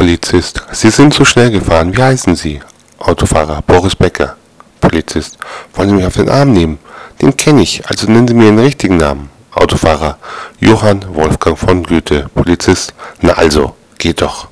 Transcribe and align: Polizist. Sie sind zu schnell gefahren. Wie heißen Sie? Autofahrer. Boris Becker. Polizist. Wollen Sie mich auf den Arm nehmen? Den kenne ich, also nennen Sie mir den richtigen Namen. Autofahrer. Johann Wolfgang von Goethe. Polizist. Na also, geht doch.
Polizist. 0.00 0.62
Sie 0.72 0.88
sind 0.88 1.12
zu 1.12 1.26
schnell 1.26 1.50
gefahren. 1.50 1.94
Wie 1.94 2.02
heißen 2.02 2.34
Sie? 2.34 2.62
Autofahrer. 3.00 3.60
Boris 3.66 3.94
Becker. 3.94 4.34
Polizist. 4.80 5.36
Wollen 5.74 5.90
Sie 5.90 5.94
mich 5.94 6.06
auf 6.06 6.16
den 6.16 6.30
Arm 6.30 6.54
nehmen? 6.54 6.78
Den 7.20 7.36
kenne 7.36 7.60
ich, 7.60 7.86
also 7.86 8.10
nennen 8.10 8.26
Sie 8.26 8.32
mir 8.32 8.46
den 8.46 8.58
richtigen 8.60 8.96
Namen. 8.96 9.28
Autofahrer. 9.52 10.16
Johann 10.58 11.04
Wolfgang 11.14 11.58
von 11.58 11.82
Goethe. 11.82 12.30
Polizist. 12.34 12.94
Na 13.20 13.34
also, 13.34 13.74
geht 13.98 14.22
doch. 14.22 14.48